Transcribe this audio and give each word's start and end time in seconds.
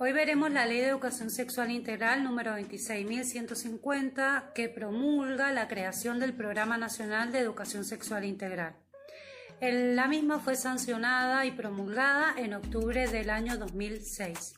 Hoy 0.00 0.12
veremos 0.12 0.50
la 0.50 0.66
Ley 0.66 0.80
de 0.80 0.88
Educación 0.88 1.30
Sexual 1.30 1.70
Integral 1.70 2.24
número 2.24 2.50
26.150 2.58 4.52
que 4.52 4.68
promulga 4.68 5.52
la 5.52 5.68
creación 5.68 6.18
del 6.18 6.32
Programa 6.32 6.76
Nacional 6.76 7.30
de 7.30 7.38
Educación 7.38 7.84
Sexual 7.84 8.24
Integral. 8.24 8.74
La 9.60 10.08
misma 10.08 10.40
fue 10.40 10.56
sancionada 10.56 11.46
y 11.46 11.52
promulgada 11.52 12.34
en 12.36 12.54
octubre 12.54 13.06
del 13.06 13.30
año 13.30 13.56
2006 13.56 14.54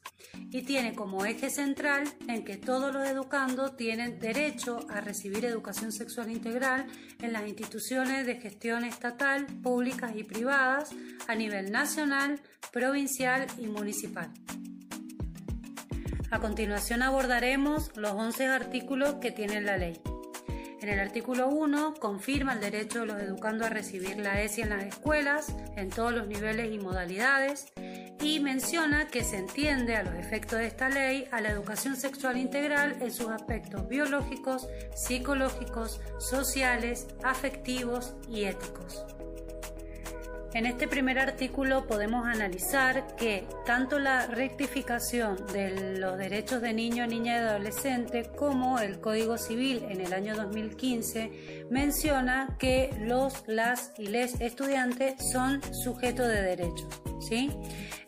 y 0.50 0.62
tiene 0.62 0.94
como 0.94 1.26
eje 1.26 1.50
central 1.50 2.04
en 2.28 2.42
que 2.42 2.56
todos 2.56 2.94
los 2.94 3.06
educandos 3.06 3.76
tienen 3.76 4.18
derecho 4.18 4.86
a 4.88 5.02
recibir 5.02 5.44
educación 5.44 5.92
sexual 5.92 6.30
integral 6.30 6.86
en 7.20 7.34
las 7.34 7.46
instituciones 7.46 8.24
de 8.24 8.36
gestión 8.36 8.86
estatal, 8.86 9.46
públicas 9.62 10.12
y 10.16 10.24
privadas 10.24 10.92
a 11.28 11.34
nivel 11.34 11.70
nacional, 11.70 12.40
provincial 12.72 13.46
y 13.58 13.66
municipal. 13.66 14.32
A 16.30 16.40
continuación 16.40 17.02
abordaremos 17.02 17.92
los 17.96 18.12
11 18.12 18.46
artículos 18.46 19.14
que 19.20 19.30
tiene 19.30 19.60
la 19.60 19.76
ley. 19.76 20.00
En 20.80 20.88
el 20.88 20.98
artículo 20.98 21.48
1 21.48 21.94
confirma 21.94 22.54
el 22.54 22.60
derecho 22.60 23.00
de 23.00 23.06
los 23.06 23.22
educandos 23.22 23.68
a 23.68 23.70
recibir 23.70 24.18
la 24.18 24.42
ESI 24.42 24.62
en 24.62 24.70
las 24.70 24.84
escuelas, 24.84 25.54
en 25.76 25.88
todos 25.90 26.12
los 26.12 26.26
niveles 26.26 26.72
y 26.72 26.78
modalidades, 26.78 27.66
y 28.20 28.40
menciona 28.40 29.06
que 29.06 29.22
se 29.22 29.38
entiende 29.38 29.96
a 29.96 30.02
los 30.02 30.14
efectos 30.14 30.58
de 30.58 30.66
esta 30.66 30.88
ley 30.88 31.28
a 31.30 31.40
la 31.40 31.50
educación 31.50 31.96
sexual 31.96 32.36
integral 32.36 32.96
en 33.00 33.12
sus 33.12 33.28
aspectos 33.28 33.88
biológicos, 33.88 34.68
psicológicos, 34.94 36.00
sociales, 36.18 37.06
afectivos 37.22 38.14
y 38.28 38.44
éticos. 38.44 39.15
En 40.56 40.64
este 40.64 40.88
primer 40.88 41.18
artículo 41.18 41.86
podemos 41.86 42.26
analizar 42.26 43.14
que 43.16 43.46
tanto 43.66 43.98
la 43.98 44.26
rectificación 44.26 45.36
de 45.52 45.98
los 45.98 46.16
derechos 46.16 46.62
de 46.62 46.72
niño, 46.72 47.06
niña 47.06 47.34
y 47.34 47.40
adolescente 47.40 48.30
como 48.34 48.78
el 48.78 48.98
Código 48.98 49.36
Civil 49.36 49.84
en 49.90 50.00
el 50.00 50.14
año 50.14 50.34
2015 50.34 51.66
menciona 51.68 52.56
que 52.58 52.88
los, 53.00 53.46
las 53.46 53.92
y 53.98 54.06
les 54.06 54.40
estudiantes 54.40 55.30
son 55.30 55.60
sujetos 55.74 56.26
de 56.26 56.40
derechos. 56.40 56.88
¿sí? 57.28 57.50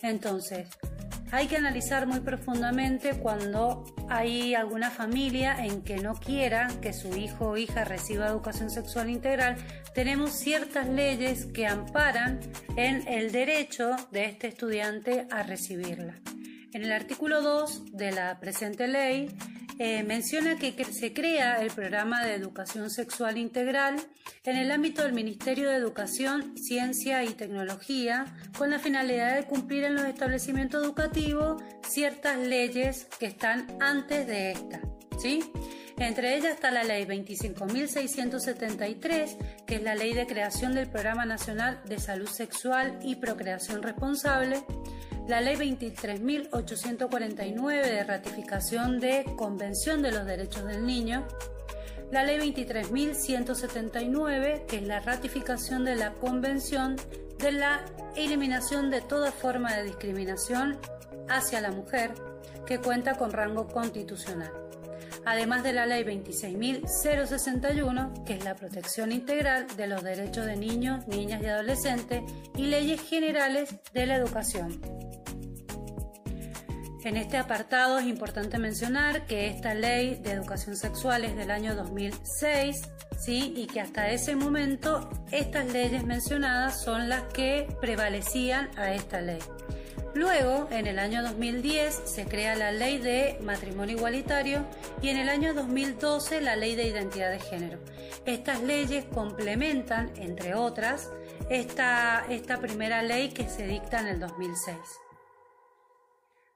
Entonces, 0.01 0.69
hay 1.31 1.47
que 1.47 1.57
analizar 1.57 2.07
muy 2.07 2.21
profundamente 2.21 3.19
cuando 3.19 3.85
hay 4.09 4.55
alguna 4.55 4.91
familia 4.91 5.65
en 5.65 5.83
que 5.83 5.97
no 5.99 6.15
quiera 6.15 6.69
que 6.81 6.93
su 6.93 7.17
hijo 7.17 7.51
o 7.51 7.57
hija 7.57 7.85
reciba 7.85 8.27
educación 8.29 8.71
sexual 8.71 9.11
integral. 9.11 9.57
Tenemos 9.95 10.33
ciertas 10.33 10.89
leyes 10.89 11.47
que 11.47 11.67
amparan 11.67 12.41
en 12.77 13.07
el 13.07 13.31
derecho 13.33 13.97
de 14.11 14.25
este 14.25 14.49
estudiante 14.49 15.27
a 15.31 15.43
recibirla. 15.43 16.15
En 16.73 16.83
el 16.83 16.93
artículo 16.93 17.43
2 17.43 17.97
de 17.97 18.13
la 18.13 18.39
presente 18.41 18.89
ley 18.89 19.35
eh, 19.79 20.03
menciona 20.03 20.57
que, 20.57 20.73
se 20.85 21.13
crea 21.13 21.63
el 21.63 21.71
programa 21.71 22.25
de 22.25 22.35
educación 22.35 22.91
sexual 22.91 23.39
integral 23.39 23.97
en 24.45 24.57
el 24.57 24.73
ámbito 24.73 25.03
del 25.03 25.13
Ministerio 25.13 25.71
de 25.71 25.77
Educación, 25.77 26.57
Ciencia 26.57 27.23
y 27.25 27.29
Tecnología 27.29 28.27
con 28.57 28.71
la 28.71 28.79
finalidad 28.79 29.37
de 29.37 29.45
cumplir 29.45 29.85
en 29.85 29.95
los 29.95 30.05
establecimientos 30.05 30.85
educativos 30.85 31.63
ciertas 31.89 32.39
leyes 32.39 33.07
que 33.21 33.27
están 33.27 33.67
antes 33.81 34.27
de 34.27 34.53
esta. 34.53 34.81
¿sí? 35.21 35.41
Entre 35.99 36.37
ellas 36.37 36.55
está 36.55 36.71
la 36.71 36.85
Ley 36.85 37.05
25.673, 37.07 39.65
que 39.67 39.75
es 39.77 39.83
la 39.83 39.95
Ley 39.97 40.13
de 40.15 40.27
Creación 40.27 40.75
del 40.75 40.89
Programa 40.89 41.25
Nacional 41.25 41.81
de 41.87 41.99
Salud 41.99 42.29
Sexual 42.29 42.99
y 43.03 43.17
Procreación 43.17 43.83
Responsable, 43.83 44.63
la 45.29 45.41
Ley 45.43 45.57
23.849 45.57 47.83
de 47.83 48.03
ratificación 48.03 48.99
de 48.99 49.27
Convención 49.37 50.01
de 50.01 50.11
los 50.11 50.25
Derechos 50.25 50.65
del 50.65 50.87
Niño, 50.87 51.29
la 52.11 52.25
Ley 52.25 52.39
23.179, 52.39 54.65
que 54.65 54.79
es 54.79 54.87
la 54.87 55.01
ratificación 55.01 55.85
de 55.85 55.97
la 55.97 56.15
Convención 56.15 56.97
de 57.39 57.53
la 57.53 57.85
eliminación 58.17 58.89
de 58.91 59.03
toda 59.03 59.31
forma 59.31 59.77
de 59.77 59.85
discriminación 59.85 60.79
hacia 61.29 61.61
la 61.61 61.73
mujer, 61.73 62.15
que 62.67 62.79
cuenta 62.79 63.17
con 63.17 63.31
rango 63.31 63.69
constitucional. 63.69 64.51
Además 65.27 65.63
de 65.63 65.75
la 65.75 65.85
Ley 65.85 66.05
26.061, 66.05 68.25
que 68.25 68.33
es 68.33 68.45
la 68.45 68.55
protección 68.55 69.13
integral 69.13 69.67
de 69.77 69.89
los 69.89 70.03
derechos 70.03 70.47
de 70.47 70.57
niños, 70.57 71.07
niñas 71.07 71.43
y 71.43 71.47
adolescentes, 71.47 72.23
y 72.57 72.69
leyes 72.69 73.03
generales 73.03 73.75
de 73.93 74.07
la 74.07 74.17
educación. 74.17 74.81
En 77.05 77.17
este 77.17 77.37
apartado 77.37 77.99
es 77.99 78.07
importante 78.07 78.59
mencionar 78.59 79.25
que 79.27 79.47
esta 79.47 79.73
ley 79.73 80.17
de 80.17 80.33
educación 80.33 80.77
sexual 80.77 81.25
es 81.25 81.37
del 81.37 81.51
año 81.51 81.77
2006, 81.77 82.83
¿sí? 83.19 83.55
y 83.57 83.67
que 83.67 83.81
hasta 83.81 84.11
ese 84.11 84.35
momento 84.35 85.09
estas 85.31 85.73
leyes 85.73 86.05
mencionadas 86.05 86.83
son 86.83 87.09
las 87.09 87.23
que 87.33 87.69
prevalecían 87.81 88.69
a 88.77 88.93
esta 88.95 89.21
ley. 89.21 89.39
Luego, 90.15 90.67
en 90.73 90.89
el 90.89 90.99
año 90.99 91.23
2010, 91.23 92.03
se 92.05 92.25
crea 92.25 92.57
la 92.57 92.73
ley 92.73 92.99
de 92.99 93.39
matrimonio 93.43 93.97
igualitario 93.97 94.67
y 95.01 95.11
en 95.11 95.19
el 95.19 95.29
año 95.29 95.55
2012 95.55 96.41
la 96.41 96.57
ley 96.57 96.75
de 96.75 96.89
identidad 96.89 97.31
de 97.31 97.39
género. 97.39 97.79
Estas 98.27 98.61
leyes 98.63 99.05
complementan, 99.05 100.11
entre 100.17 100.57
otras, 100.57 101.11
esta, 101.49 102.25
esta 102.29 102.59
primera 102.59 103.03
ley 103.03 103.29
que 103.29 103.49
se 103.49 103.67
dicta 103.67 104.01
en 104.01 104.09
el 104.09 104.21
2006. 104.21 104.77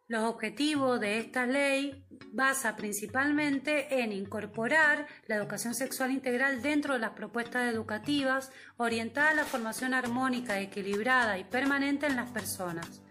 Los 0.08 0.24
objetivos 0.24 1.00
de 1.00 1.18
esta 1.18 1.46
ley 1.46 2.04
basa 2.32 2.76
principalmente 2.76 4.02
en 4.02 4.12
incorporar 4.12 5.06
la 5.26 5.36
educación 5.36 5.74
sexual 5.74 6.10
integral 6.10 6.60
dentro 6.60 6.94
de 6.94 7.00
las 7.00 7.10
propuestas 7.10 7.72
educativas 7.72 8.50
orientadas 8.76 9.32
a 9.32 9.36
la 9.36 9.44
formación 9.44 9.94
armónica, 9.94 10.60
equilibrada 10.60 11.38
y 11.38 11.44
permanente 11.44 12.06
en 12.06 12.16
las 12.16 12.30
personas. 12.30 13.02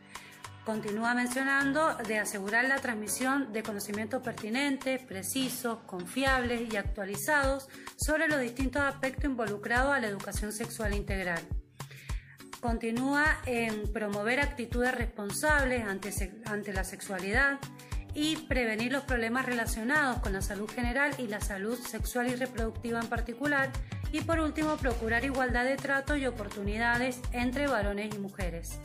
Continúa 0.66 1.16
mencionando 1.16 1.96
de 1.96 2.20
asegurar 2.20 2.66
la 2.66 2.80
transmisión 2.80 3.52
de 3.52 3.64
conocimientos 3.64 4.22
pertinentes, 4.22 5.02
precisos, 5.02 5.80
confiables 5.88 6.72
y 6.72 6.78
actualizados 6.78 7.68
sobre 7.98 8.28
los 8.28 8.40
distintos 8.40 8.84
aspectos 8.84 9.26
involucrados 9.26 9.92
a 9.94 10.00
la 10.00 10.08
educación 10.08 10.52
sexual 10.52 10.94
integral. 10.94 11.42
Continúa 12.62 13.40
en 13.48 13.92
promover 13.92 14.40
actitudes 14.40 14.94
responsables 14.94 15.84
ante, 15.84 16.74
la 16.74 16.84
sexualidad 16.84 17.58
y 18.14 18.36
prevenir 18.36 18.92
los 18.92 19.04
problemas 19.04 19.48
relacionados 19.48 20.20
con 20.20 20.34
la 20.34 20.44
salud 20.44 20.70
general 20.70 21.12
y 21.18 21.26
la 21.26 21.42
salud 21.42 21.80
sexual 21.80 22.28
y 22.28 22.36
reproductiva 22.36 23.00
en 23.00 23.08
particular. 23.08 23.72
Y 24.12 24.22
por 24.22 24.40
último, 24.40 24.78
procurar 24.78 25.26
igualdad 25.26 25.66
de 25.66 25.76
trato 25.76 26.16
y 26.16 26.28
oportunidades 26.28 27.20
entre 27.32 27.66
varones 27.66 28.14
y 28.14 28.20
mujeres. 28.20 28.80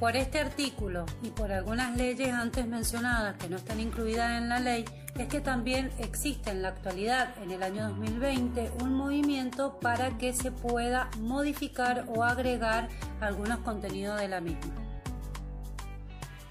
Por 0.00 0.16
este 0.16 0.38
artículo 0.38 1.04
y 1.22 1.28
por 1.28 1.52
algunas 1.52 1.94
leyes 1.94 2.32
antes 2.32 2.66
mencionadas 2.66 3.36
que 3.36 3.50
no 3.50 3.56
están 3.58 3.80
incluidas 3.80 4.40
en 4.40 4.48
la 4.48 4.60
ley, 4.60 4.86
es 5.16 5.28
que 5.28 5.40
también 5.40 5.90
existe 5.98 6.50
en 6.50 6.62
la 6.62 6.68
actualidad, 6.68 7.34
en 7.42 7.50
el 7.50 7.62
año 7.62 7.88
2020, 7.88 8.72
un 8.82 8.94
movimiento 8.94 9.78
para 9.80 10.16
que 10.18 10.32
se 10.32 10.50
pueda 10.52 11.10
modificar 11.20 12.04
o 12.08 12.24
agregar 12.24 12.88
algunos 13.20 13.58
contenidos 13.58 14.20
de 14.20 14.28
la 14.28 14.40
misma. 14.40 14.74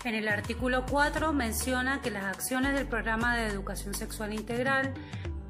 En 0.03 0.15
el 0.15 0.27
artículo 0.27 0.85
4 0.89 1.33
menciona 1.33 2.01
que 2.01 2.11
las 2.11 2.23
acciones 2.23 2.73
del 2.73 2.87
programa 2.87 3.35
de 3.35 3.47
educación 3.47 3.93
sexual 3.93 4.33
integral 4.33 4.93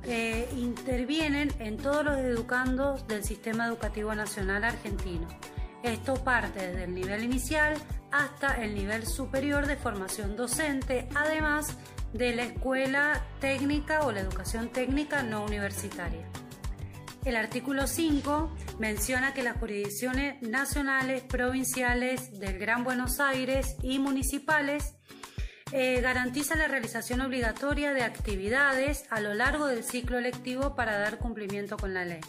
eh, 0.03 0.49
intervienen 0.57 1.53
en 1.59 1.77
todos 1.77 2.05
los 2.05 2.17
educandos 2.17 3.07
del 3.07 3.23
sistema 3.23 3.67
educativo 3.67 4.15
nacional 4.15 4.63
argentino 4.63 5.27
esto 5.83 6.15
parte 6.15 6.67
desde 6.67 6.83
el 6.85 6.93
nivel 6.93 7.23
inicial 7.23 7.75
hasta 8.11 8.63
el 8.63 8.73
nivel 8.73 9.05
superior 9.05 9.67
de 9.67 9.75
formación 9.75 10.35
docente, 10.35 11.07
además 11.15 11.77
de 12.13 12.35
la 12.35 12.43
escuela 12.43 13.25
técnica 13.39 14.01
o 14.01 14.11
la 14.11 14.21
educación 14.21 14.69
técnica 14.69 15.23
no 15.23 15.43
universitaria. 15.43 16.25
El 17.25 17.35
artículo 17.35 17.87
5 17.87 18.55
menciona 18.79 19.33
que 19.33 19.43
las 19.43 19.57
jurisdicciones 19.57 20.41
nacionales, 20.41 21.23
provinciales 21.23 22.39
del 22.39 22.57
Gran 22.57 22.85
Buenos 22.85 23.19
Aires 23.19 23.75
y 23.81 23.99
municipales 23.99 24.95
eh, 25.73 25.99
garantizan 25.99 26.59
la 26.59 26.69
realización 26.69 27.19
obligatoria 27.19 27.93
de 27.93 28.03
actividades 28.03 29.03
a 29.09 29.19
lo 29.19 29.33
largo 29.33 29.67
del 29.67 29.83
ciclo 29.83 30.21
lectivo 30.21 30.75
para 30.75 30.97
dar 30.97 31.17
cumplimiento 31.17 31.75
con 31.75 31.93
la 31.93 32.05
ley. 32.05 32.21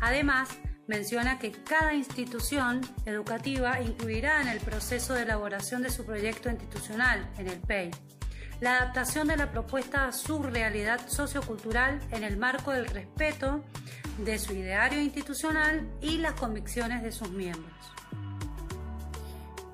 Además, 0.00 0.50
menciona 0.86 1.40
que 1.40 1.50
cada 1.50 1.94
institución 1.94 2.80
educativa 3.04 3.80
incluirá 3.80 4.40
en 4.40 4.48
el 4.48 4.60
proceso 4.60 5.14
de 5.14 5.22
elaboración 5.22 5.82
de 5.82 5.90
su 5.90 6.06
proyecto 6.06 6.48
institucional, 6.48 7.28
en 7.38 7.48
el 7.48 7.58
PEI, 7.58 7.90
la 8.60 8.78
adaptación 8.78 9.28
de 9.28 9.36
la 9.36 9.50
propuesta 9.50 10.06
a 10.06 10.12
su 10.12 10.42
realidad 10.42 11.00
sociocultural 11.08 12.00
en 12.10 12.24
el 12.24 12.36
marco 12.36 12.72
del 12.72 12.86
respeto 12.86 13.62
de 14.18 14.38
su 14.38 14.52
ideario 14.52 15.00
institucional 15.00 15.88
y 16.00 16.18
las 16.18 16.32
convicciones 16.34 17.02
de 17.02 17.12
sus 17.12 17.30
miembros. 17.30 17.72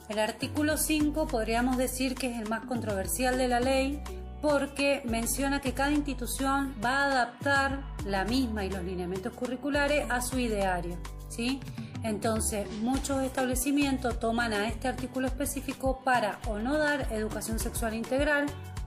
El 0.08 0.18
artículo 0.18 0.76
5 0.76 1.26
podríamos 1.26 1.78
decir 1.78 2.14
que 2.14 2.30
es 2.30 2.40
el 2.40 2.48
más 2.48 2.66
controversial 2.66 3.38
de 3.38 3.48
la 3.48 3.60
ley 3.60 4.02
porque 4.42 5.00
menciona 5.06 5.62
que 5.62 5.72
cada 5.72 5.92
institución 5.92 6.74
va 6.84 6.98
a 6.98 7.04
adaptar 7.06 7.82
la 8.04 8.26
misma 8.26 8.66
y 8.66 8.70
los 8.70 8.84
lineamientos 8.84 9.32
curriculares 9.32 10.04
a 10.10 10.20
su 10.20 10.38
ideario. 10.38 10.98
¿sí? 11.30 11.60
Entonces, 12.02 12.70
muchos 12.82 13.22
establecimientos 13.22 14.20
toman 14.20 14.52
a 14.52 14.68
este 14.68 14.88
artículo 14.88 15.26
específico 15.26 16.02
para 16.04 16.38
o 16.46 16.58
no 16.58 16.76
dar 16.76 17.10
educación 17.10 17.58
sexual 17.58 17.94
integral 17.94 18.44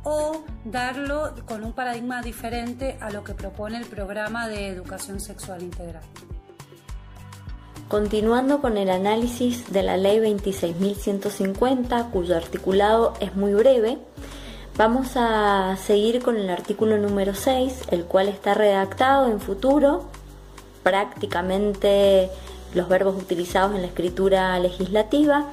o 0.09 0.41
darlo 0.63 1.33
con 1.45 1.65
un 1.65 1.73
paradigma 1.73 2.21
diferente 2.21 2.97
a 3.01 3.11
lo 3.11 3.25
que 3.25 3.33
propone 3.33 3.77
el 3.77 3.85
programa 3.85 4.47
de 4.47 4.69
educación 4.69 5.19
sexual 5.19 5.61
integral. 5.61 6.03
Continuando 7.89 8.61
con 8.61 8.77
el 8.77 8.89
análisis 8.89 9.69
de 9.69 9.83
la 9.83 9.97
ley 9.97 10.19
26.150, 10.19 12.09
cuyo 12.11 12.37
articulado 12.37 13.15
es 13.19 13.35
muy 13.35 13.53
breve, 13.53 13.97
vamos 14.77 15.11
a 15.15 15.75
seguir 15.75 16.23
con 16.23 16.37
el 16.37 16.49
artículo 16.49 16.97
número 16.97 17.35
6, 17.35 17.87
el 17.91 18.05
cual 18.05 18.29
está 18.29 18.53
redactado 18.53 19.29
en 19.29 19.41
futuro, 19.41 20.05
prácticamente 20.83 22.29
los 22.77 22.87
verbos 22.87 23.15
utilizados 23.17 23.75
en 23.75 23.81
la 23.81 23.87
escritura 23.87 24.57
legislativa, 24.59 25.47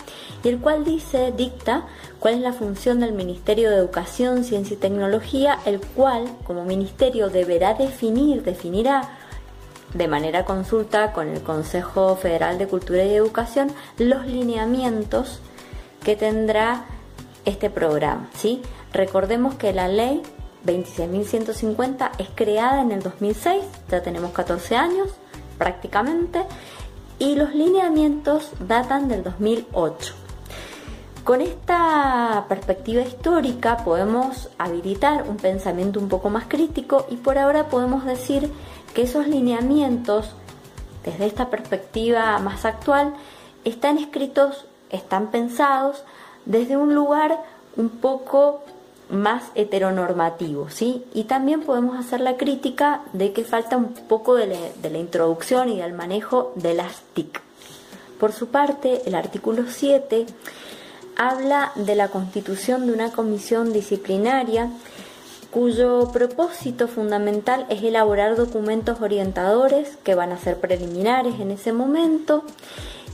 y 0.45 0.49
el 0.49 0.61
cual 0.61 0.85
dice, 0.85 1.33
dicta, 1.37 1.87
cuál 2.21 2.35
es 2.35 2.41
la 2.41 2.53
función 2.53 3.01
del 3.01 3.13
Ministerio 3.13 3.71
de 3.71 3.77
Educación, 3.77 4.45
Ciencia 4.45 4.75
y 4.75 4.79
Tecnología, 4.79 5.59
el 5.65 5.81
cual 5.81 6.27
como 6.45 6.65
ministerio 6.65 7.31
deberá 7.31 7.75
definir, 7.75 8.43
definirá 8.43 9.11
de 9.95 10.09
manera 10.09 10.45
consulta 10.45 11.13
con 11.13 11.29
el 11.29 11.41
Consejo 11.41 12.17
Federal 12.17 12.59
de 12.59 12.67
Cultura 12.67 13.05
y 13.05 13.15
Educación 13.15 13.73
los 13.97 14.27
lineamientos 14.27 15.41
que 16.05 16.17
tendrá 16.17 16.85
este 17.45 17.71
programa. 17.71 18.29
¿sí? 18.35 18.61
Recordemos 18.93 19.55
que 19.55 19.73
la 19.73 19.89
ley 19.89 20.23
26.150 20.67 22.11
es 22.19 22.29
creada 22.35 22.81
en 22.81 22.93
el 22.93 23.03
2006, 23.03 23.65
ya 23.91 24.03
tenemos 24.03 24.33
14 24.33 24.77
años 24.77 25.11
prácticamente, 25.59 26.41
y 27.19 27.35
los 27.37 27.55
lineamientos 27.55 28.51
datan 28.61 29.09
del 29.09 29.23
2008. 29.23 30.15
Con 31.25 31.41
esta 31.41 32.45
perspectiva 32.49 33.03
histórica 33.03 33.79
podemos 33.79 34.51
habilitar 34.59 35.25
un 35.29 35.37
pensamiento 35.37 35.99
un 35.99 36.09
poco 36.09 36.29
más 36.29 36.45
crítico 36.47 37.07
y 37.11 37.17
por 37.17 37.39
ahora 37.39 37.69
podemos 37.69 38.05
decir 38.05 38.51
que 38.93 39.03
esos 39.03 39.27
lineamientos, 39.27 40.35
desde 41.03 41.27
esta 41.27 41.49
perspectiva 41.49 42.39
más 42.41 42.67
actual, 42.67 43.15
están 43.65 43.97
escritos, 43.97 44.67
están 44.91 45.31
pensados 45.31 46.05
desde 46.45 46.77
un 46.77 46.95
lugar 46.95 47.43
un 47.77 47.89
poco 47.89 48.61
más 49.11 49.45
heteronormativo, 49.55 50.71
¿sí? 50.71 51.05
Y 51.13 51.25
también 51.25 51.63
podemos 51.63 51.99
hacer 51.99 52.21
la 52.21 52.37
crítica 52.37 53.03
de 53.13 53.33
que 53.33 53.45
falta 53.45 53.77
un 53.77 53.93
poco 53.93 54.35
de, 54.35 54.73
la 54.83 54.99
introducción 54.99 55.69
y 55.69 55.79
del 55.79 55.93
manejo 55.93 56.53
de 56.57 56.75
las 56.75 57.03
TIC. 57.15 57.41
Por 58.19 58.33
su 58.33 58.49
parte, 58.49 59.03
el 59.07 59.15
artículo 59.15 59.65
7 59.69 60.27
habla 61.17 61.73
de 61.75 61.95
la 61.95 62.09
constitución 62.09 62.87
de 62.87 62.93
una 62.93 63.13
comisión 63.13 63.73
disciplinaria 63.73 64.71
cuyo 65.51 66.11
propósito 66.13 66.89
fundamental 66.89 67.67
es 67.69 67.83
elaborar 67.85 68.35
documentos 68.35 69.01
orientadores 69.01 69.97
que 70.03 70.17
van 70.17 70.33
a 70.33 70.39
ser 70.39 70.59
preliminares 70.59 71.39
en 71.39 71.53
ese 71.53 71.73
momento 71.73 72.43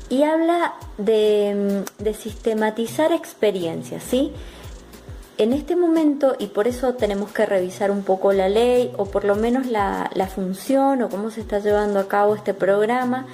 y 0.09 0.23
habla 0.23 0.75
de, 0.97 1.85
de 1.99 2.15
sistematizar 2.15 3.13
experiencias, 3.13 4.03
¿sí? 4.03 4.33
En 5.41 5.55
este 5.55 5.75
momento, 5.75 6.37
y 6.39 6.49
por 6.49 6.69
eso 6.69 6.97
tenemos 6.97 7.33
que 7.33 7.47
revisar 7.47 7.91
un 7.91 8.03
poco 8.03 8.35
la 8.35 8.51
ley 8.51 8.93
o 8.99 9.07
por 9.07 9.25
lo 9.25 9.37
menos 9.37 9.67
la, 9.67 10.11
función 10.35 11.01
o 11.01 11.09
cómo 11.09 11.31
se 11.31 11.41
está 11.41 11.61
llevando 11.61 11.99
a 11.99 12.09
cabo 12.09 12.35
este 12.35 12.53
programa, 12.53 13.25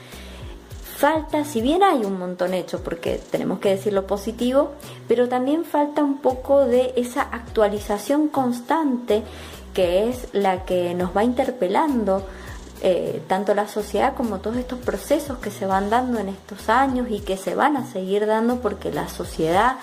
falta, 0.98 1.44
si 1.44 1.60
bien 1.60 1.82
hay 1.82 2.04
un 2.04 2.16
montón 2.16 2.54
hecho, 2.54 2.80
porque 2.84 3.20
tenemos 3.32 3.58
que 3.58 3.70
decir 3.70 3.92
lo 3.92 4.06
positivo, 4.06 4.70
pero 5.08 5.28
también 5.28 5.64
falta 5.64 6.04
un 6.04 6.18
poco 6.18 6.64
de 6.64 6.92
esa 6.94 7.22
actualización 7.22 8.28
constante 8.28 9.24
que 9.74 10.08
es 10.08 10.28
la 10.32 10.64
que 10.64 10.94
nos 10.94 11.14
va 11.14 11.24
interpelando 11.24 12.24
eh, 12.82 13.22
tanto 13.26 13.54
la 13.54 13.68
sociedad 13.68 14.14
como 14.14 14.38
todos 14.38 14.56
estos 14.56 14.78
procesos 14.78 15.38
que 15.38 15.50
se 15.50 15.66
van 15.66 15.88
dando 15.88 16.18
en 16.18 16.28
estos 16.28 16.68
años 16.68 17.06
y 17.10 17.20
que 17.20 17.36
se 17.36 17.54
van 17.54 17.76
a 17.76 17.90
seguir 17.90 18.26
dando 18.26 18.60
porque 18.60 18.92
la 18.92 19.08
sociedad 19.08 19.76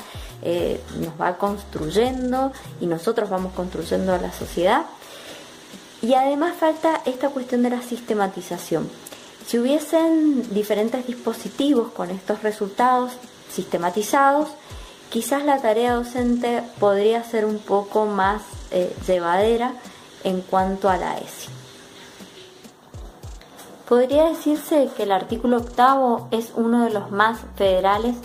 eh, 0.44 0.80
nos 1.00 1.20
va 1.20 1.38
construyendo 1.38 2.52
y 2.80 2.86
nosotros 2.86 3.30
vamos 3.30 3.54
construyendo 3.54 4.14
a 4.14 4.20
la 4.20 4.32
sociedad. 4.32 4.86
Y 6.02 6.14
además 6.14 6.56
falta 6.60 7.02
esta 7.06 7.30
cuestión 7.30 7.64
de 7.64 7.72
la 7.72 7.82
sistematización. 7.82 8.90
Si 9.48 9.58
hubiesen 9.58 10.54
diferentes 10.54 11.08
dispositivos 11.08 11.92
con 11.92 12.12
estos 12.12 12.44
resultados 12.44 13.14
sistematizados, 13.52 14.50
quizás 15.10 15.44
la 15.46 15.62
tarea 15.62 15.94
docente 15.94 16.62
podría 16.80 17.24
ser 17.24 17.46
un 17.46 17.60
poco 17.60 18.06
más 18.06 18.42
eh, 18.72 18.94
llevadera 19.08 19.74
en 20.24 20.42
cuanto 20.42 20.90
a 20.90 20.98
la 20.98 21.18
ESI. 21.18 21.63
Podría 23.88 24.26
decirse 24.26 24.90
que 24.96 25.04
el 25.04 25.12
artículo 25.12 25.58
octavo 25.58 26.28
es 26.32 26.54
uno 26.56 26.84
de 26.86 26.90
los 26.90 27.12
más 27.12 27.40
federales, 27.56 28.16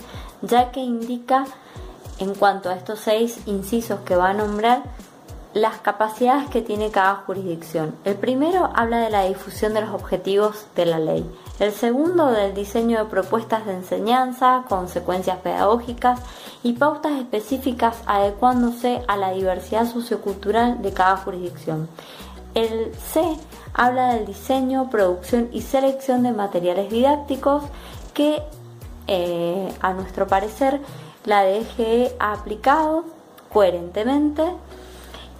ya 0.41 0.71
que 0.71 0.79
indica 0.79 1.45
en 2.19 2.35
cuanto 2.35 2.69
a 2.69 2.75
estos 2.75 2.99
seis 2.99 3.39
incisos 3.45 4.01
que 4.01 4.15
va 4.15 4.29
a 4.29 4.33
nombrar, 4.33 4.83
las 5.53 5.79
capacidades 5.79 6.47
que 6.49 6.61
tiene 6.61 6.91
cada 6.91 7.15
jurisdicción. 7.15 7.95
El 8.05 8.15
primero 8.15 8.69
habla 8.75 8.99
de 8.99 9.09
la 9.09 9.25
difusión 9.25 9.73
de 9.73 9.81
los 9.81 9.89
objetivos 9.89 10.67
de 10.75 10.85
la 10.85 10.99
ley. 10.99 11.25
El 11.59 11.71
segundo 11.71 12.27
del 12.27 12.53
diseño 12.53 12.99
de 12.99 13.05
propuestas 13.05 13.65
de 13.65 13.73
enseñanza, 13.73 14.63
consecuencias 14.69 15.39
pedagógicas 15.39 16.19
y 16.61 16.73
pautas 16.73 17.13
específicas 17.13 17.97
adecuándose 18.05 19.01
a 19.07 19.17
la 19.17 19.31
diversidad 19.31 19.87
sociocultural 19.91 20.83
de 20.83 20.93
cada 20.93 21.17
jurisdicción. 21.17 21.89
El 22.53 22.93
C 22.95 23.21
habla 23.73 24.13
del 24.13 24.25
diseño, 24.25 24.89
producción 24.89 25.49
y 25.51 25.61
selección 25.61 26.23
de 26.23 26.31
materiales 26.31 26.89
didácticos 26.89 27.63
que, 28.13 28.41
eh, 29.07 29.73
a 29.81 29.93
nuestro 29.93 30.27
parecer, 30.27 30.81
la 31.25 31.43
DGE 31.43 32.15
ha 32.19 32.33
aplicado 32.33 33.05
coherentemente. 33.51 34.43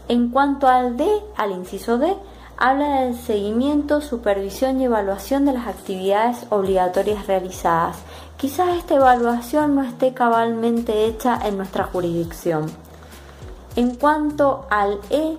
En 0.08 0.30
cuanto 0.30 0.68
al 0.68 0.98
D, 0.98 1.08
al 1.38 1.52
inciso 1.52 1.98
D, 1.98 2.16
habla 2.58 3.02
del 3.02 3.16
seguimiento, 3.16 4.02
supervisión 4.02 4.82
y 4.82 4.86
evaluación 4.86 5.46
de 5.46 5.54
las 5.54 5.68
actividades 5.68 6.46
obligatorias 6.50 7.26
realizadas. 7.26 7.98
Quizás 8.38 8.78
esta 8.78 8.96
evaluación 8.96 9.76
no 9.76 9.84
esté 9.84 10.14
cabalmente 10.14 11.06
hecha 11.06 11.40
en 11.46 11.58
nuestra 11.58 11.86
jurisdicción. 11.86 12.66
En 13.76 13.96
cuanto 13.96 14.66
al 14.70 15.00
E, 15.10 15.38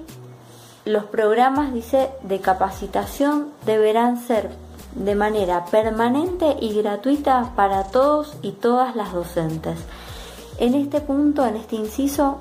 los 0.84 1.04
programas 1.04 1.72
dice, 1.72 2.10
de 2.22 2.40
capacitación 2.40 3.50
deberán 3.66 4.20
ser 4.20 4.50
de 4.94 5.14
manera 5.14 5.66
permanente 5.66 6.56
y 6.60 6.74
gratuita 6.74 7.52
para 7.54 7.84
todos 7.84 8.36
y 8.42 8.52
todas 8.52 8.96
las 8.96 9.12
docentes. 9.12 9.78
En 10.58 10.74
este 10.74 11.00
punto, 11.00 11.46
en 11.46 11.56
este 11.56 11.76
inciso, 11.76 12.38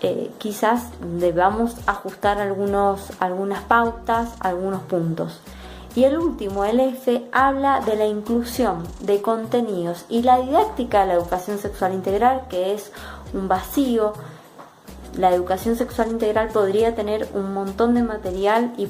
eh, 0.00 0.30
quizás 0.38 0.84
debamos 1.18 1.76
ajustar 1.86 2.38
algunos, 2.38 3.12
algunas 3.20 3.62
pautas, 3.64 4.30
algunos 4.40 4.82
puntos. 4.82 5.40
Y 5.94 6.04
el 6.04 6.16
último, 6.18 6.64
el 6.64 6.78
F, 6.80 7.26
habla 7.32 7.80
de 7.80 7.96
la 7.96 8.06
inclusión 8.06 8.86
de 9.00 9.20
contenidos 9.20 10.04
y 10.08 10.22
la 10.22 10.38
didáctica 10.38 11.00
de 11.00 11.08
la 11.08 11.14
educación 11.14 11.58
sexual 11.58 11.94
integral, 11.94 12.46
que 12.48 12.72
es 12.74 12.92
un 13.34 13.48
vacío. 13.48 14.12
La 15.16 15.34
educación 15.34 15.76
sexual 15.76 16.10
integral 16.10 16.48
podría 16.48 16.94
tener 16.94 17.28
un 17.34 17.52
montón 17.52 17.94
de 17.94 18.02
material 18.02 18.72
y, 18.76 18.86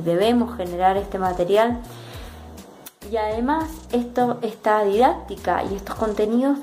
debemos 0.00 0.56
generar 0.56 0.96
este 0.96 1.18
material. 1.18 1.80
Y 3.10 3.16
además, 3.16 3.68
esto, 3.92 4.38
esta 4.42 4.84
didáctica 4.84 5.62
y 5.64 5.74
estos 5.74 5.96
contenidos 5.96 6.58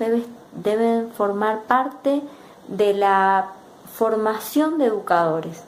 deben 0.53 1.11
formar 1.11 1.63
parte 1.63 2.21
de 2.67 2.93
la 2.93 3.51
formación 3.93 4.77
de 4.77 4.85
educadores. 4.85 5.63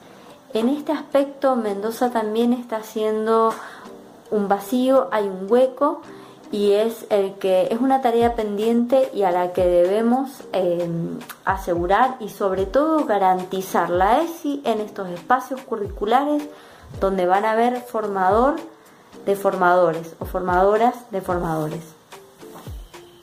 En 0.53 0.69
este 0.69 0.91
aspecto 0.91 1.55
Mendoza 1.55 2.11
también 2.11 2.53
está 2.53 2.77
haciendo 2.77 3.53
un 4.31 4.47
vacío, 4.47 5.09
hay 5.11 5.27
un 5.27 5.51
hueco 5.51 6.01
y 6.53 6.73
es 6.73 7.07
el 7.09 7.33
que 7.39 7.69
es 7.71 7.81
una 7.81 8.03
tarea 8.03 8.35
pendiente 8.35 9.09
y 9.11 9.23
a 9.23 9.31
la 9.31 9.53
que 9.53 9.65
debemos 9.65 10.29
eh, 10.53 10.87
asegurar 11.45 12.15
y 12.19 12.29
sobre 12.29 12.67
todo 12.67 13.05
garantizar 13.05 13.89
la 13.89 14.21
ESI 14.21 14.61
en 14.63 14.79
estos 14.79 15.09
espacios 15.09 15.61
curriculares 15.61 16.43
donde 16.99 17.25
van 17.25 17.45
a 17.45 17.53
haber 17.53 17.81
formador 17.81 18.57
de 19.25 19.35
formadores 19.35 20.15
o 20.19 20.25
formadoras 20.25 20.93
de 21.09 21.21
formadores. 21.21 21.81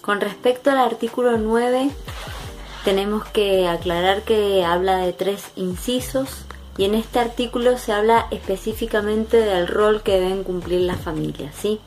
Con 0.02 0.20
respecto 0.20 0.72
al 0.72 0.78
artículo 0.78 1.38
9, 1.38 1.88
tenemos 2.84 3.24
que 3.26 3.68
aclarar 3.68 4.22
que 4.22 4.64
habla 4.64 4.96
de 4.96 5.12
tres 5.12 5.52
incisos 5.54 6.46
y 6.76 6.84
en 6.84 6.96
este 6.96 7.20
artículo 7.20 7.78
se 7.78 7.92
habla 7.92 8.26
específicamente 8.32 9.36
del 9.36 9.68
rol 9.68 10.02
que 10.02 10.18
deben 10.18 10.42
cumplir 10.42 10.80
las 10.80 11.00
familias. 11.00 11.54
¿sí? 11.54 11.78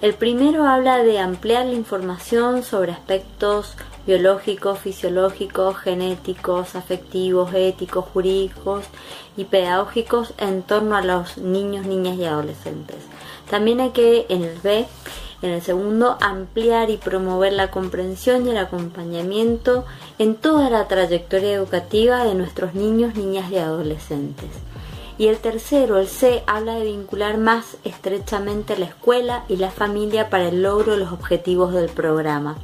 El 0.00 0.14
primero 0.14 0.64
habla 0.64 1.02
de 1.02 1.18
ampliar 1.18 1.66
la 1.66 1.72
información 1.72 2.62
sobre 2.62 2.92
aspectos 2.92 3.74
biológicos, 4.06 4.78
fisiológicos, 4.78 5.76
genéticos, 5.76 6.76
afectivos, 6.76 7.52
éticos, 7.52 8.04
jurídicos 8.04 8.84
y 9.36 9.44
pedagógicos 9.44 10.34
en 10.38 10.62
torno 10.62 10.94
a 10.94 11.02
los 11.02 11.36
niños, 11.38 11.84
niñas 11.84 12.16
y 12.16 12.26
adolescentes. 12.26 12.98
También 13.50 13.80
hay 13.80 13.90
que, 13.90 14.26
en 14.28 14.44
el 14.44 14.56
B, 14.60 14.86
en 15.42 15.50
el 15.50 15.62
segundo, 15.62 16.16
ampliar 16.20 16.90
y 16.90 16.96
promover 16.96 17.52
la 17.52 17.72
comprensión 17.72 18.46
y 18.46 18.50
el 18.50 18.58
acompañamiento 18.58 19.84
en 20.20 20.36
toda 20.36 20.70
la 20.70 20.86
trayectoria 20.86 21.54
educativa 21.54 22.22
de 22.22 22.36
nuestros 22.36 22.74
niños, 22.74 23.16
niñas 23.16 23.50
y 23.50 23.56
adolescentes. 23.58 24.50
Y 25.18 25.26
el 25.26 25.38
tercero, 25.38 25.98
el 25.98 26.06
C, 26.06 26.44
habla 26.46 26.76
de 26.76 26.84
vincular 26.84 27.38
más 27.38 27.76
estrechamente 27.82 28.78
la 28.78 28.86
escuela 28.86 29.44
y 29.48 29.56
la 29.56 29.72
familia 29.72 30.30
para 30.30 30.48
el 30.48 30.62
logro 30.62 30.92
de 30.92 30.98
los 30.98 31.12
objetivos 31.12 31.72
del 31.72 31.88
programa. 31.88 32.56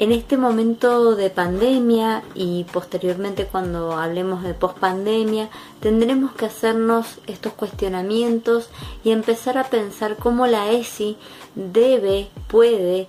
En 0.00 0.10
este 0.10 0.36
momento 0.36 1.14
de 1.14 1.30
pandemia 1.30 2.24
y 2.34 2.64
posteriormente 2.64 3.46
cuando 3.46 3.92
hablemos 3.92 4.42
de 4.42 4.54
pospandemia, 4.54 5.48
tendremos 5.78 6.32
que 6.32 6.46
hacernos 6.46 7.20
estos 7.28 7.52
cuestionamientos 7.52 8.68
y 9.04 9.12
empezar 9.12 9.56
a 9.56 9.70
pensar 9.70 10.16
cómo 10.16 10.48
la 10.48 10.72
ESI 10.72 11.16
debe, 11.54 12.30
puede 12.48 13.06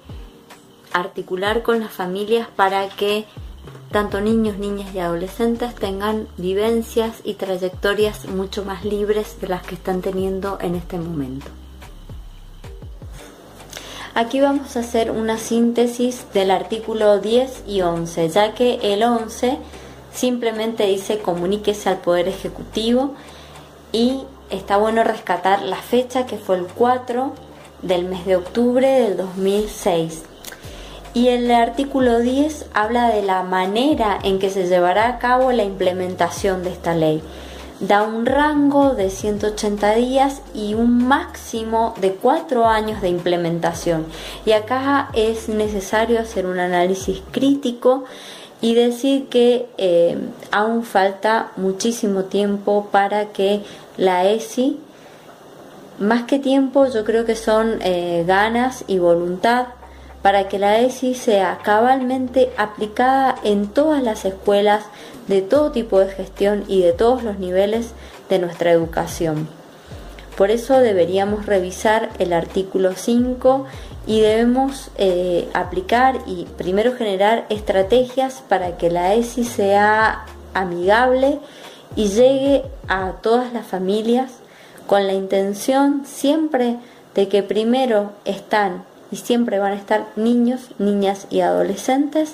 articular 0.93 1.63
con 1.63 1.79
las 1.79 1.91
familias 1.91 2.47
para 2.55 2.87
que 2.89 3.25
tanto 3.93 4.19
niños, 4.21 4.57
niñas 4.57 4.93
y 4.93 4.99
adolescentes 4.99 5.75
tengan 5.75 6.27
vivencias 6.35 7.17
y 7.23 7.35
trayectorias 7.35 8.25
mucho 8.25 8.65
más 8.65 8.83
libres 8.83 9.39
de 9.39 9.47
las 9.47 9.61
que 9.61 9.75
están 9.75 10.01
teniendo 10.01 10.57
en 10.59 10.73
este 10.73 10.97
momento. 10.97 11.45
Aquí 14.15 14.41
vamos 14.41 14.75
a 14.75 14.79
hacer 14.79 15.11
una 15.11 15.37
síntesis 15.37 16.25
del 16.33 16.49
artículo 16.49 17.19
10 17.19 17.65
y 17.67 17.81
11, 17.81 18.29
ya 18.29 18.55
que 18.55 18.79
el 18.81 19.03
11 19.03 19.59
simplemente 20.11 20.87
dice 20.87 21.19
comuníquese 21.19 21.89
al 21.89 21.97
Poder 21.97 22.27
Ejecutivo 22.27 23.13
y 23.91 24.23
está 24.49 24.77
bueno 24.77 25.03
rescatar 25.03 25.61
la 25.61 25.77
fecha 25.77 26.25
que 26.25 26.37
fue 26.37 26.57
el 26.57 26.65
4 26.65 27.31
del 27.83 28.05
mes 28.05 28.25
de 28.25 28.37
octubre 28.37 28.87
del 28.87 29.17
2006. 29.17 30.32
Y 31.13 31.27
el 31.27 31.51
artículo 31.51 32.19
10 32.19 32.65
habla 32.73 33.09
de 33.09 33.21
la 33.21 33.43
manera 33.43 34.17
en 34.23 34.39
que 34.39 34.49
se 34.49 34.67
llevará 34.67 35.07
a 35.07 35.19
cabo 35.19 35.51
la 35.51 35.63
implementación 35.63 36.63
de 36.63 36.71
esta 36.71 36.95
ley 36.95 37.21
da 37.87 38.03
un 38.03 38.25
rango 38.25 38.93
de 38.93 39.09
180 39.09 39.95
días 39.95 40.41
y 40.53 40.73
un 40.73 41.05
máximo 41.05 41.93
de 41.99 42.13
4 42.13 42.65
años 42.65 43.01
de 43.01 43.09
implementación. 43.09 44.05
Y 44.45 44.53
acá 44.53 45.09
es 45.13 45.49
necesario 45.49 46.19
hacer 46.19 46.45
un 46.45 46.59
análisis 46.59 47.21
crítico 47.31 48.05
y 48.61 48.75
decir 48.75 49.27
que 49.27 49.67
eh, 49.77 50.17
aún 50.51 50.83
falta 50.83 51.51
muchísimo 51.57 52.23
tiempo 52.23 52.87
para 52.91 53.33
que 53.33 53.63
la 53.97 54.29
ESI, 54.29 54.79
más 55.99 56.23
que 56.23 56.39
tiempo, 56.39 56.87
yo 56.87 57.03
creo 57.03 57.25
que 57.25 57.35
son 57.35 57.79
eh, 57.81 58.23
ganas 58.25 58.85
y 58.87 58.99
voluntad 58.99 59.67
para 60.23 60.47
que 60.47 60.57
la 60.57 60.79
ESI 60.79 61.13
sea 61.13 61.59
cabalmente 61.61 62.51
aplicada 62.57 63.35
en 63.43 63.67
todas 63.67 64.01
las 64.01 64.25
escuelas 64.25 64.85
de 65.27 65.41
todo 65.41 65.71
tipo 65.71 65.99
de 65.99 66.07
gestión 66.07 66.63
y 66.67 66.81
de 66.81 66.93
todos 66.93 67.23
los 67.23 67.37
niveles 67.37 67.91
de 68.29 68.39
nuestra 68.39 68.71
educación. 68.71 69.49
Por 70.37 70.49
eso 70.49 70.79
deberíamos 70.79 71.45
revisar 71.45 72.09
el 72.17 72.33
artículo 72.33 72.93
5 72.95 73.65
y 74.07 74.21
debemos 74.21 74.89
eh, 74.97 75.49
aplicar 75.53 76.21
y 76.25 76.45
primero 76.57 76.95
generar 76.95 77.45
estrategias 77.49 78.41
para 78.47 78.77
que 78.77 78.89
la 78.89 79.13
ESI 79.13 79.43
sea 79.43 80.25
amigable 80.53 81.39
y 81.95 82.07
llegue 82.07 82.63
a 82.87 83.11
todas 83.21 83.51
las 83.53 83.67
familias 83.67 84.31
con 84.87 85.05
la 85.05 85.13
intención 85.13 86.05
siempre 86.05 86.77
de 87.13 87.27
que 87.27 87.43
primero 87.43 88.11
están 88.25 88.85
y 89.13 89.17
siempre 89.17 89.59
van 89.59 89.73
a 89.73 89.75
estar 89.75 90.07
niños, 90.15 90.71
niñas 90.79 91.27
y 91.29 91.41
adolescentes 91.41 92.33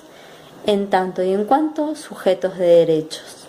en 0.65 0.89
tanto 0.89 1.21
y 1.21 1.33
en 1.33 1.43
cuanto 1.43 1.93
sujetos 1.93 2.57
de 2.57 2.67
derechos. 2.67 3.47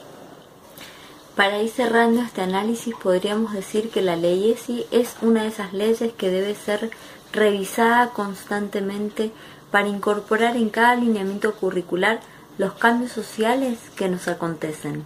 Para 1.37 1.63
ir 1.63 1.71
cerrando 1.71 2.23
este 2.23 2.43
análisis 2.43 2.93
podríamos 3.01 3.53
decir 3.53 3.91
que 3.91 4.03
la 4.03 4.17
ley 4.17 4.51
ESI 4.51 4.85
es 4.91 5.15
una 5.23 5.45
de 5.45 5.49
esas 5.51 5.73
leyes 5.73 6.13
que 6.13 6.29
debe 6.29 6.57
ser 6.57 6.91
revisada 7.33 8.11
constantemente 8.11 9.31
para 9.71 9.87
incorporar 9.87 10.57
en 10.57 10.69
cada 10.69 10.91
alineamiento 10.91 11.55
curricular 11.55 12.19
los 12.59 12.73
cambios 12.73 13.13
sociales 13.13 13.79
que 13.95 14.09
nos 14.09 14.27
acontecen. 14.27 15.05